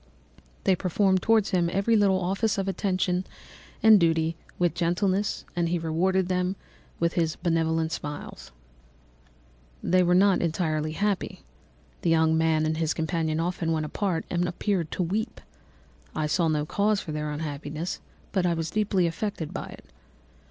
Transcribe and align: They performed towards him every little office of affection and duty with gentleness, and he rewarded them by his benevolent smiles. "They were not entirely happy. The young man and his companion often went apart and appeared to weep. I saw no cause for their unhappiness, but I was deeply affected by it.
They 0.63 0.75
performed 0.75 1.21
towards 1.21 1.51
him 1.51 1.69
every 1.71 1.95
little 1.95 2.19
office 2.19 2.57
of 2.57 2.67
affection 2.67 3.23
and 3.83 3.99
duty 3.99 4.35
with 4.57 4.73
gentleness, 4.73 5.45
and 5.55 5.69
he 5.69 5.77
rewarded 5.77 6.27
them 6.27 6.55
by 6.99 7.09
his 7.09 7.35
benevolent 7.35 7.91
smiles. 7.91 8.51
"They 9.83 10.01
were 10.01 10.15
not 10.15 10.41
entirely 10.41 10.93
happy. 10.93 11.43
The 12.01 12.09
young 12.09 12.35
man 12.35 12.65
and 12.65 12.77
his 12.77 12.95
companion 12.95 13.39
often 13.39 13.71
went 13.71 13.85
apart 13.85 14.25
and 14.31 14.47
appeared 14.47 14.89
to 14.93 15.03
weep. 15.03 15.39
I 16.15 16.25
saw 16.25 16.47
no 16.47 16.65
cause 16.65 16.99
for 16.99 17.11
their 17.11 17.29
unhappiness, 17.29 18.01
but 18.31 18.43
I 18.47 18.55
was 18.55 18.71
deeply 18.71 19.05
affected 19.05 19.53
by 19.53 19.67
it. 19.67 19.85